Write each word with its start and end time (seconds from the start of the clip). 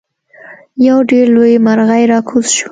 یو 0.87 0.97
ډیر 1.09 1.25
لوی 1.35 1.53
مرغۍ 1.65 2.03
راکوز 2.13 2.47
شو. 2.57 2.67